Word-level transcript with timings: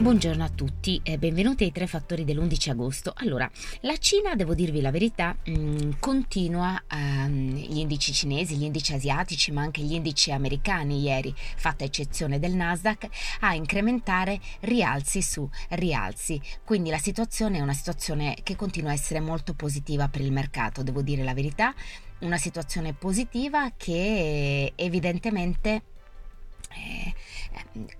Buongiorno 0.00 0.44
a 0.44 0.48
tutti 0.48 1.00
e 1.02 1.18
benvenuti 1.18 1.64
ai 1.64 1.72
tre 1.72 1.88
fattori 1.88 2.24
dell'11 2.24 2.70
agosto. 2.70 3.12
Allora, 3.16 3.50
la 3.80 3.96
Cina, 3.96 4.36
devo 4.36 4.54
dirvi 4.54 4.80
la 4.80 4.92
verità, 4.92 5.36
mh, 5.44 5.50
mm, 5.50 5.90
continua 5.98 6.80
um, 6.92 7.50
gli 7.56 7.78
indici 7.78 8.12
cinesi, 8.12 8.54
gli 8.54 8.62
indici 8.62 8.94
asiatici, 8.94 9.50
ma 9.50 9.62
anche 9.62 9.82
gli 9.82 9.94
indici 9.94 10.30
americani 10.30 11.00
ieri, 11.00 11.34
fatta 11.36 11.82
eccezione 11.82 12.38
del 12.38 12.54
Nasdaq, 12.54 13.08
a 13.40 13.54
incrementare 13.54 14.38
rialzi 14.60 15.20
su 15.20 15.50
rialzi. 15.70 16.40
Quindi 16.62 16.90
la 16.90 16.98
situazione 16.98 17.58
è 17.58 17.60
una 17.60 17.74
situazione 17.74 18.36
che 18.44 18.54
continua 18.54 18.90
a 18.90 18.94
essere 18.94 19.18
molto 19.18 19.52
positiva 19.54 20.06
per 20.06 20.20
il 20.20 20.30
mercato, 20.30 20.84
devo 20.84 21.02
dire 21.02 21.24
la 21.24 21.34
verità, 21.34 21.74
una 22.20 22.38
situazione 22.38 22.92
positiva 22.92 23.72
che 23.76 24.72
evidentemente 24.76 25.82
eh, 26.70 27.07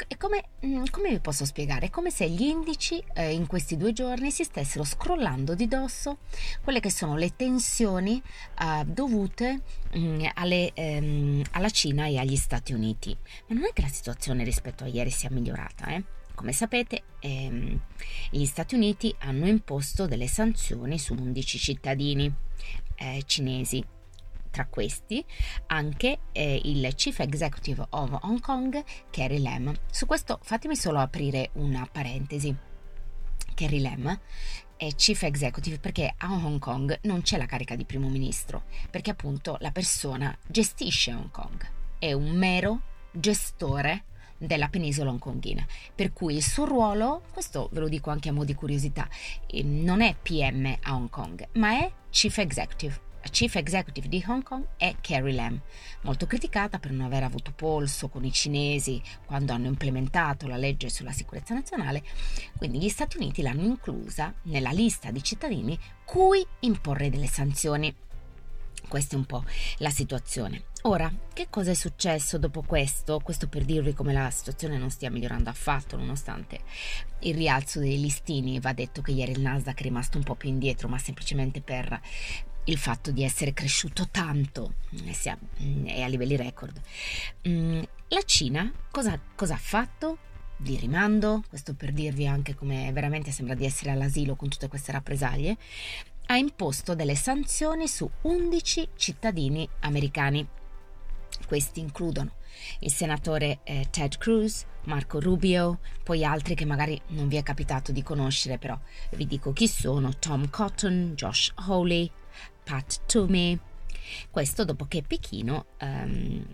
è 0.06 0.16
come, 0.16 0.44
mm, 0.64 0.84
come, 0.90 1.10
vi 1.10 1.20
posso 1.20 1.44
spiegare? 1.44 1.86
È 1.86 1.90
come 1.90 2.10
se 2.10 2.28
gli 2.28 2.42
indici 2.42 3.02
eh, 3.14 3.32
in 3.32 3.46
questi 3.46 3.76
due 3.76 3.92
giorni 3.92 4.30
si 4.30 4.44
stessero 4.44 4.84
scrollando 4.84 5.54
di 5.54 5.68
dosso 5.68 6.18
quelle 6.62 6.80
che 6.80 6.90
sono 6.90 7.16
le 7.16 7.34
tensioni 7.36 8.22
eh, 8.60 8.84
dovute 8.84 9.62
mh, 9.92 9.98
mm, 9.98 10.24
alle, 10.34 10.72
ehm, 10.74 11.42
alla 11.52 11.70
Cina 11.70 12.06
e 12.06 12.18
agli 12.18 12.36
Stati 12.36 12.72
Uniti. 12.72 13.16
Ma 13.48 13.54
non 13.54 13.64
è 13.66 13.72
che 13.72 13.82
la 13.82 13.88
situazione 13.88 14.44
rispetto 14.44 14.84
a 14.84 14.88
ieri 14.88 15.10
sia 15.10 15.30
migliorata, 15.30 15.86
eh? 15.86 16.04
Come 16.34 16.52
sapete, 16.52 17.02
ehm, 17.18 17.80
gli 18.30 18.44
Stati 18.44 18.74
Uniti 18.76 19.14
hanno 19.20 19.46
imposto 19.46 20.06
delle 20.06 20.28
sanzioni 20.28 20.98
su 20.98 21.14
11 21.14 21.58
cittadini 21.58 22.32
eh, 22.94 23.22
cinesi 23.26 23.84
tra 24.58 24.66
questi 24.66 25.24
anche 25.68 26.18
eh, 26.32 26.60
il 26.64 26.92
Chief 26.96 27.16
Executive 27.20 27.86
of 27.90 28.18
Hong 28.22 28.40
Kong, 28.40 28.82
Carrie 29.08 29.38
Lam. 29.38 29.72
Su 29.88 30.04
questo 30.04 30.40
fatemi 30.42 30.74
solo 30.74 30.98
aprire 30.98 31.50
una 31.54 31.88
parentesi. 31.90 32.52
Carrie 33.54 33.80
Lam 33.80 34.20
è 34.76 34.88
Chief 34.96 35.22
Executive 35.22 35.78
perché 35.78 36.12
a 36.16 36.32
Hong 36.32 36.58
Kong 36.58 36.98
non 37.02 37.22
c'è 37.22 37.36
la 37.36 37.46
carica 37.46 37.76
di 37.76 37.84
primo 37.84 38.08
ministro, 38.08 38.64
perché 38.90 39.10
appunto 39.10 39.56
la 39.60 39.70
persona 39.70 40.36
gestisce 40.44 41.12
Hong 41.12 41.30
Kong, 41.30 41.70
è 42.00 42.12
un 42.12 42.30
mero 42.30 42.80
gestore 43.12 44.06
della 44.38 44.68
penisola 44.68 45.10
hongkonghina. 45.10 45.64
Per 45.94 46.12
cui 46.12 46.34
il 46.34 46.42
suo 46.42 46.64
ruolo, 46.64 47.22
questo 47.32 47.68
ve 47.70 47.78
lo 47.78 47.88
dico 47.88 48.10
anche 48.10 48.28
a 48.28 48.32
mo' 48.32 48.44
di 48.44 48.54
curiosità, 48.54 49.08
eh, 49.46 49.62
non 49.62 50.00
è 50.00 50.16
PM 50.20 50.78
a 50.82 50.94
Hong 50.94 51.10
Kong, 51.10 51.46
ma 51.52 51.78
è 51.78 51.92
Chief 52.10 52.36
Executive 52.38 53.06
chief 53.30 53.56
executive 53.56 54.08
di 54.08 54.24
Hong 54.26 54.42
Kong 54.42 54.66
è 54.76 54.94
Carrie 55.00 55.34
Lam, 55.34 55.60
molto 56.02 56.26
criticata 56.26 56.78
per 56.78 56.90
non 56.90 57.06
aver 57.06 57.22
avuto 57.22 57.52
polso 57.52 58.08
con 58.08 58.24
i 58.24 58.32
cinesi 58.32 59.02
quando 59.24 59.52
hanno 59.52 59.66
implementato 59.66 60.46
la 60.46 60.56
legge 60.56 60.88
sulla 60.88 61.12
sicurezza 61.12 61.54
nazionale, 61.54 62.02
quindi 62.56 62.78
gli 62.78 62.88
Stati 62.88 63.16
Uniti 63.16 63.42
l'hanno 63.42 63.64
inclusa 63.64 64.32
nella 64.42 64.70
lista 64.70 65.10
di 65.10 65.22
cittadini 65.22 65.78
cui 66.04 66.44
imporre 66.60 67.10
delle 67.10 67.26
sanzioni. 67.26 67.94
Questa 68.86 69.16
è 69.16 69.18
un 69.18 69.26
po' 69.26 69.44
la 69.78 69.90
situazione. 69.90 70.62
Ora, 70.82 71.12
che 71.34 71.48
cosa 71.50 71.72
è 71.72 71.74
successo 71.74 72.38
dopo 72.38 72.62
questo? 72.62 73.20
Questo 73.20 73.48
per 73.48 73.64
dirvi 73.64 73.92
come 73.92 74.12
la 74.14 74.30
situazione 74.30 74.78
non 74.78 74.90
stia 74.90 75.10
migliorando 75.10 75.50
affatto, 75.50 75.96
nonostante 75.96 76.60
il 77.20 77.34
rialzo 77.34 77.80
dei 77.80 78.00
listini. 78.00 78.60
Va 78.60 78.72
detto 78.72 79.02
che 79.02 79.10
ieri 79.10 79.32
il 79.32 79.40
Nasdaq 79.40 79.78
è 79.78 79.82
rimasto 79.82 80.16
un 80.16 80.24
po' 80.24 80.36
più 80.36 80.48
indietro, 80.48 80.88
ma 80.88 80.96
semplicemente 80.96 81.60
per 81.60 82.00
il 82.68 82.78
fatto 82.78 83.10
di 83.10 83.24
essere 83.24 83.52
cresciuto 83.52 84.08
tanto 84.10 84.74
e 85.04 85.16
eh, 85.84 86.02
a 86.02 86.06
livelli 86.06 86.36
record. 86.36 86.80
Mm, 87.48 87.82
la 88.08 88.22
Cina 88.24 88.70
cosa, 88.90 89.18
cosa 89.34 89.54
ha 89.54 89.58
fatto? 89.58 90.18
Vi 90.58 90.76
rimando, 90.76 91.44
questo 91.48 91.74
per 91.74 91.92
dirvi 91.92 92.26
anche 92.26 92.54
come 92.54 92.90
veramente 92.92 93.30
sembra 93.30 93.54
di 93.54 93.64
essere 93.64 93.90
all'asilo 93.90 94.34
con 94.34 94.48
tutte 94.48 94.68
queste 94.68 94.92
rappresaglie, 94.92 95.56
ha 96.26 96.36
imposto 96.36 96.94
delle 96.94 97.14
sanzioni 97.14 97.88
su 97.88 98.08
11 98.22 98.88
cittadini 98.96 99.68
americani. 99.80 100.46
Questi 101.46 101.80
includono 101.80 102.36
il 102.80 102.92
senatore 102.92 103.60
eh, 103.62 103.86
Ted 103.90 104.18
Cruz, 104.18 104.66
Marco 104.84 105.20
Rubio, 105.20 105.78
poi 106.02 106.24
altri 106.24 106.54
che 106.54 106.64
magari 106.64 107.00
non 107.08 107.28
vi 107.28 107.36
è 107.36 107.42
capitato 107.42 107.92
di 107.92 108.02
conoscere, 108.02 108.58
però 108.58 108.78
vi 109.12 109.26
dico 109.26 109.52
chi 109.52 109.68
sono, 109.68 110.18
Tom 110.18 110.50
Cotton, 110.50 111.12
Josh 111.14 111.52
Hawley, 111.54 112.10
Pat 112.68 113.00
Toomey. 113.06 113.58
Questo 114.30 114.66
dopo 114.66 114.84
che 114.84 115.02
Pechino, 115.02 115.66
um, 115.80 116.44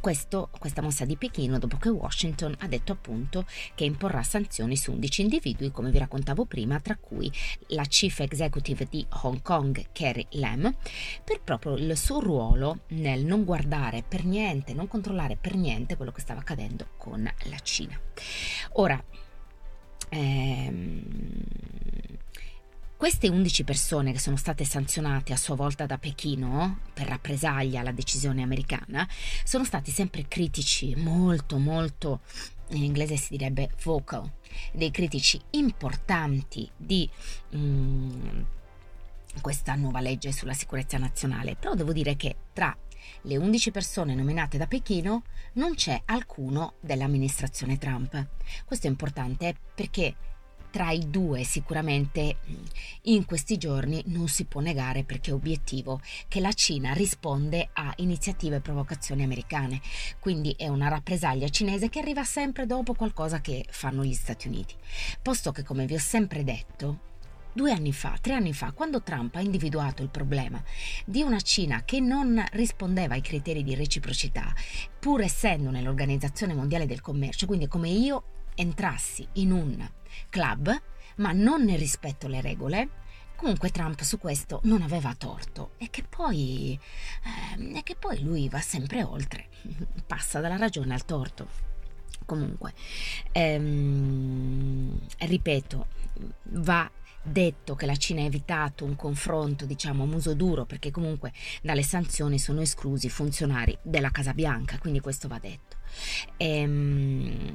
questo, 0.00 0.50
questa 0.58 0.82
mossa 0.82 1.04
di 1.04 1.16
Pechino 1.16 1.60
dopo 1.60 1.76
che 1.76 1.88
Washington 1.88 2.56
ha 2.58 2.66
detto 2.66 2.90
appunto 2.90 3.46
che 3.76 3.84
imporrà 3.84 4.24
sanzioni 4.24 4.76
su 4.76 4.90
11 4.90 5.22
individui, 5.22 5.70
come 5.70 5.90
vi 5.90 5.98
raccontavo 5.98 6.44
prima, 6.44 6.80
tra 6.80 6.96
cui 6.96 7.30
la 7.68 7.84
chief 7.84 8.18
executive 8.18 8.88
di 8.90 9.06
Hong 9.22 9.42
Kong, 9.42 9.86
Carrie 9.92 10.26
Lam, 10.30 10.74
per 11.22 11.40
proprio 11.40 11.76
il 11.76 11.96
suo 11.96 12.18
ruolo 12.18 12.80
nel 12.88 13.24
non 13.24 13.44
guardare 13.44 14.02
per 14.02 14.24
niente, 14.24 14.74
non 14.74 14.88
controllare 14.88 15.36
per 15.36 15.54
niente 15.54 15.96
quello 15.96 16.10
che 16.10 16.20
stava 16.20 16.40
accadendo 16.40 16.88
con 16.96 17.22
la 17.22 17.58
Cina. 17.58 17.98
Ora, 18.72 19.00
ehm, 20.08 21.02
queste 23.00 23.30
11 23.30 23.64
persone 23.64 24.12
che 24.12 24.18
sono 24.18 24.36
state 24.36 24.62
sanzionate 24.66 25.32
a 25.32 25.38
sua 25.38 25.54
volta 25.54 25.86
da 25.86 25.96
Pechino 25.96 26.80
per 26.92 27.06
rappresaglia 27.06 27.80
alla 27.80 27.92
decisione 27.92 28.42
americana 28.42 29.08
sono 29.42 29.64
stati 29.64 29.90
sempre 29.90 30.28
critici, 30.28 30.94
molto 30.96 31.56
molto 31.56 32.20
in 32.72 32.84
inglese 32.84 33.16
si 33.16 33.28
direbbe 33.30 33.70
vocal, 33.84 34.30
dei 34.72 34.90
critici 34.90 35.40
importanti 35.52 36.70
di 36.76 37.08
mm, 37.56 38.42
questa 39.40 39.74
nuova 39.76 40.00
legge 40.00 40.30
sulla 40.30 40.52
sicurezza 40.52 40.98
nazionale. 40.98 41.56
Però 41.56 41.74
devo 41.74 41.94
dire 41.94 42.16
che 42.16 42.36
tra 42.52 42.76
le 43.22 43.36
11 43.38 43.70
persone 43.70 44.14
nominate 44.14 44.58
da 44.58 44.66
Pechino 44.66 45.22
non 45.54 45.74
c'è 45.74 46.02
alcuno 46.04 46.74
dell'amministrazione 46.80 47.78
Trump. 47.78 48.26
Questo 48.66 48.88
è 48.88 48.90
importante 48.90 49.56
perché 49.74 50.14
tra 50.70 50.90
i 50.90 51.10
due 51.10 51.44
sicuramente 51.44 52.38
in 53.02 53.24
questi 53.24 53.58
giorni 53.58 54.02
non 54.06 54.28
si 54.28 54.44
può 54.44 54.60
negare 54.60 55.04
perché 55.04 55.30
è 55.30 55.34
obiettivo 55.34 56.00
che 56.28 56.40
la 56.40 56.52
Cina 56.52 56.92
risponde 56.92 57.70
a 57.72 57.92
iniziative 57.96 58.56
e 58.56 58.60
provocazioni 58.60 59.22
americane, 59.22 59.80
quindi 60.18 60.54
è 60.56 60.68
una 60.68 60.88
rappresaglia 60.88 61.48
cinese 61.48 61.88
che 61.88 61.98
arriva 61.98 62.24
sempre 62.24 62.66
dopo 62.66 62.94
qualcosa 62.94 63.40
che 63.40 63.64
fanno 63.70 64.04
gli 64.04 64.14
Stati 64.14 64.48
Uniti. 64.48 64.74
Posto 65.20 65.52
che 65.52 65.64
come 65.64 65.86
vi 65.86 65.94
ho 65.94 65.98
sempre 65.98 66.44
detto, 66.44 67.08
Due 67.52 67.72
anni 67.72 67.92
fa, 67.92 68.16
tre 68.20 68.34
anni 68.34 68.52
fa, 68.52 68.70
quando 68.70 69.02
Trump 69.02 69.34
ha 69.34 69.40
individuato 69.40 70.04
il 70.04 70.08
problema 70.08 70.62
di 71.04 71.22
una 71.22 71.40
Cina 71.40 71.82
che 71.84 71.98
non 71.98 72.40
rispondeva 72.52 73.14
ai 73.14 73.20
criteri 73.20 73.64
di 73.64 73.74
reciprocità, 73.74 74.54
pur 75.00 75.22
essendo 75.22 75.70
nell'Organizzazione 75.70 76.54
Mondiale 76.54 76.86
del 76.86 77.00
Commercio, 77.00 77.46
quindi 77.46 77.66
come 77.66 77.88
io 77.88 78.22
entrassi 78.60 79.26
in 79.34 79.52
un 79.52 79.88
club, 80.28 80.82
ma 81.16 81.32
non 81.32 81.64
ne 81.64 81.76
rispetto 81.76 82.28
le 82.28 82.40
regole, 82.40 82.88
comunque 83.36 83.70
Trump 83.70 84.02
su 84.02 84.18
questo 84.18 84.60
non 84.64 84.82
aveva 84.82 85.14
torto 85.14 85.72
e 85.78 85.88
che 85.90 86.02
poi, 86.02 86.78
eh, 87.58 87.82
che 87.82 87.96
poi 87.96 88.22
lui 88.22 88.48
va 88.48 88.60
sempre 88.60 89.02
oltre, 89.02 89.48
passa 90.06 90.40
dalla 90.40 90.56
ragione 90.56 90.94
al 90.94 91.04
torto. 91.04 91.68
Comunque, 92.26 92.74
ehm, 93.32 95.00
ripeto, 95.18 95.86
va 96.50 96.88
detto 97.22 97.74
che 97.74 97.86
la 97.86 97.96
Cina 97.96 98.20
ha 98.20 98.24
evitato 98.24 98.84
un 98.84 98.94
confronto, 98.94 99.64
diciamo, 99.64 100.04
a 100.04 100.06
muso 100.06 100.34
duro, 100.34 100.64
perché 100.64 100.90
comunque 100.90 101.32
dalle 101.62 101.82
sanzioni 101.82 102.38
sono 102.38 102.60
esclusi 102.60 103.06
i 103.06 103.10
funzionari 103.10 103.76
della 103.82 104.10
Casa 104.10 104.32
Bianca, 104.32 104.78
quindi 104.78 105.00
questo 105.00 105.28
va 105.28 105.38
detto. 105.38 105.76
Ehm, 106.36 107.52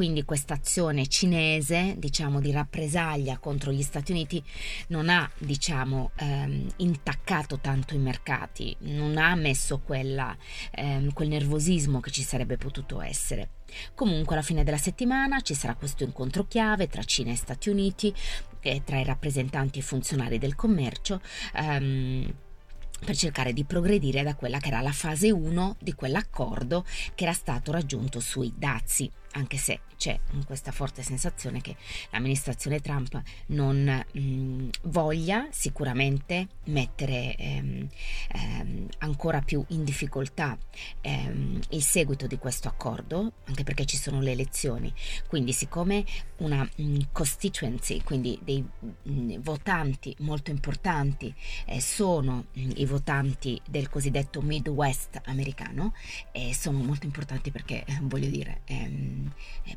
quindi 0.00 0.24
questa 0.24 0.54
azione 0.54 1.08
cinese, 1.08 1.94
diciamo, 1.98 2.40
di 2.40 2.52
rappresaglia 2.52 3.36
contro 3.36 3.70
gli 3.70 3.82
Stati 3.82 4.12
Uniti 4.12 4.42
non 4.86 5.10
ha, 5.10 5.30
diciamo, 5.36 6.12
ehm, 6.16 6.68
intaccato 6.76 7.58
tanto 7.58 7.94
i 7.94 7.98
mercati, 7.98 8.74
non 8.78 9.18
ha 9.18 9.34
messo 9.34 9.80
quella, 9.80 10.34
ehm, 10.70 11.12
quel 11.12 11.28
nervosismo 11.28 12.00
che 12.00 12.10
ci 12.10 12.22
sarebbe 12.22 12.56
potuto 12.56 13.02
essere. 13.02 13.50
Comunque 13.92 14.36
alla 14.36 14.42
fine 14.42 14.64
della 14.64 14.78
settimana 14.78 15.42
ci 15.42 15.52
sarà 15.52 15.74
questo 15.74 16.02
incontro 16.02 16.46
chiave 16.46 16.88
tra 16.88 17.02
Cina 17.02 17.32
e 17.32 17.36
Stati 17.36 17.68
Uniti, 17.68 18.10
e 18.60 18.80
tra 18.82 18.98
i 18.98 19.04
rappresentanti 19.04 19.80
e 19.80 19.82
funzionari 19.82 20.38
del 20.38 20.54
commercio. 20.54 21.20
Ehm, 21.56 22.34
per 23.04 23.16
cercare 23.16 23.52
di 23.52 23.64
progredire 23.64 24.22
da 24.22 24.34
quella 24.34 24.58
che 24.58 24.68
era 24.68 24.80
la 24.80 24.92
fase 24.92 25.30
1 25.30 25.76
di 25.78 25.92
quell'accordo 25.92 26.86
che 27.14 27.24
era 27.24 27.34
stato 27.34 27.70
raggiunto 27.70 28.18
sui 28.20 28.52
dazi. 28.56 29.10
Anche 29.32 29.56
se 29.56 29.80
c'è 30.00 30.18
questa 30.46 30.72
forte 30.72 31.02
sensazione 31.02 31.60
che 31.60 31.76
l'amministrazione 32.10 32.80
Trump 32.80 33.20
non 33.48 34.04
mh, 34.12 34.18
mm, 34.18 34.68
voglia 34.84 35.46
sicuramente 35.50 36.48
mettere 36.64 37.36
ehm, 37.36 37.86
ehm, 38.32 38.86
ancora 38.98 39.42
più 39.42 39.62
in 39.68 39.84
difficoltà 39.84 40.56
ehm, 41.02 41.60
il 41.70 41.82
seguito 41.82 42.26
di 42.26 42.38
questo 42.38 42.68
accordo, 42.68 43.32
anche 43.44 43.62
perché 43.62 43.84
ci 43.84 43.98
sono 43.98 44.20
le 44.22 44.30
elezioni. 44.30 44.92
Quindi 45.26 45.52
siccome 45.52 46.04
una 46.38 46.62
mh, 46.62 46.82
mm, 46.82 46.98
constituency, 47.12 48.02
quindi 48.02 48.38
dei 48.42 48.62
mh, 48.62 49.10
mm, 49.10 49.30
votanti 49.40 50.16
molto 50.20 50.50
importanti, 50.50 51.32
eh, 51.66 51.80
sono 51.80 52.46
i 52.54 52.86
votanti 52.86 53.60
del 53.68 53.90
cosiddetto 53.90 54.40
Midwest 54.40 55.20
americano, 55.26 55.92
eh, 56.32 56.54
sono 56.54 56.78
molto 56.78 57.04
importanti 57.04 57.50
perché, 57.50 57.84
eh, 57.84 57.98
voglio 58.00 58.30
dire, 58.30 58.62
ehm, 58.64 59.19
eh, 59.19 59.19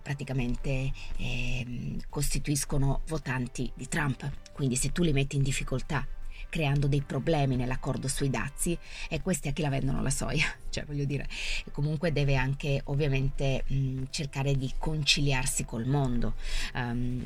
praticamente 0.01 0.92
eh, 1.18 1.98
costituiscono 2.10 3.01
votanti 3.07 3.72
di 3.74 3.88
Trump. 3.88 4.30
Quindi 4.54 4.75
se 4.75 4.92
tu 4.92 5.04
li 5.04 5.13
metti 5.13 5.36
in 5.36 5.44
difficoltà 5.44 6.06
creando 6.50 6.88
dei 6.88 7.01
problemi 7.01 7.56
nell'accordo 7.56 8.07
sui 8.07 8.30
dazi 8.30 8.78
e 9.10 9.22
questi 9.22 9.48
a 9.48 9.54
chi 9.54 9.63
la 9.63 9.69
vendono 9.69 10.04
la 10.04 10.12
soia, 10.12 10.45
cioè 10.69 10.86
voglio 10.86 11.06
dire, 11.06 11.28
comunque 11.72 12.12
deve 12.12 12.36
anche 12.36 12.80
ovviamente 12.86 13.63
mh, 13.66 14.04
cercare 14.12 14.56
di 14.56 14.72
conciliarsi 14.78 15.66
col 15.66 15.88
mondo. 15.88 16.36
Um, 16.75 17.25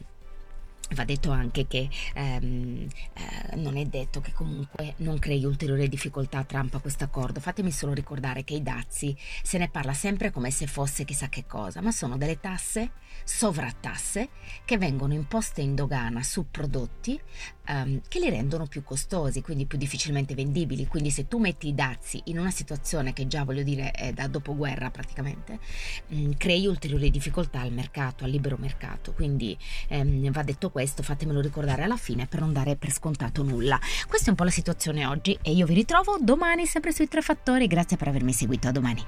Va 0.92 1.04
detto 1.04 1.32
anche 1.32 1.68
che 1.68 1.90
ehm, 2.14 2.88
eh, 3.14 3.56
non 3.58 3.76
è 3.76 3.86
detto 3.86 4.22
che 4.22 4.32
comunque 4.32 4.94
non 4.98 5.20
crei 5.20 5.44
ulteriori 5.44 5.90
difficoltà 5.90 6.40
a 6.40 6.44
Trump 6.46 6.76
a 6.76 6.80
questo 6.80 7.04
accordo. 7.04 7.42
Fatemi 7.42 7.72
solo 7.72 7.94
ricordare 7.94 8.44
che 8.44 8.54
i 8.54 8.64
dazi 8.64 9.16
se 9.44 9.58
ne 9.58 9.70
parla 9.70 9.94
sempre 9.94 10.32
come 10.32 10.50
se 10.50 10.66
fosse 10.66 11.04
chissà 11.04 11.28
che 11.28 11.46
cosa, 11.46 11.82
ma 11.82 11.92
sono 11.92 12.18
delle 12.18 12.40
tasse, 12.40 12.92
sovrattasse, 13.24 14.30
che 14.64 14.78
vengono 14.78 15.14
imposte 15.14 15.62
in 15.62 15.76
dogana 15.76 16.24
su 16.24 16.50
prodotti 16.50 17.20
ehm, 17.68 18.02
che 18.08 18.20
li 18.20 18.30
rendono 18.30 18.66
più 18.66 18.84
costosi, 18.84 19.42
quindi 19.42 19.66
più 19.66 19.78
difficilmente 19.78 20.34
vendibili. 20.36 20.88
Quindi 20.88 21.12
se 21.12 21.28
tu 21.28 21.38
metti 21.38 21.68
i 21.68 21.76
dazi 21.76 22.22
in 22.26 22.40
una 22.40 22.52
situazione 22.52 23.14
che 23.14 23.28
già 23.28 23.44
voglio 23.44 23.64
dire 23.64 23.92
è 23.92 24.14
da 24.14 24.28
dopoguerra 24.28 24.90
praticamente, 24.90 25.60
mh, 26.08 26.20
mm, 26.20 26.32
crei 26.38 26.66
ulteriori 26.66 27.10
difficoltà 27.10 27.62
al 27.62 27.72
mercato, 27.72 28.24
al 28.24 28.30
libero 28.30 28.58
mercato. 28.60 29.14
Quindi 29.14 29.58
ehm, 29.90 30.32
va 30.32 30.44
detto 30.44 30.70
questo, 30.70 31.04
fatemelo 31.04 31.42
ricordare 31.42 31.84
alla 31.84 31.98
fine 31.98 32.28
per 32.28 32.40
non 32.40 32.54
dare 32.54 32.76
per 32.76 32.92
scontato 32.92 33.44
nulla. 33.44 33.80
Questa 34.08 34.28
è 34.28 34.30
un 34.30 34.36
po' 34.36 34.44
la 34.44 34.52
situazione 34.52 35.06
oggi 35.06 35.38
e 35.42 35.52
io 35.52 35.66
vi 35.66 35.74
ritrovo 35.74 36.18
domani 36.20 36.66
sempre 36.66 36.92
sui 36.92 37.08
tre 37.08 37.22
fattori. 37.22 37.68
Grazie 37.68 37.98
per 37.98 38.08
avermi 38.08 38.34
seguito, 38.34 38.68
a 38.68 38.72
domani. 38.72 39.06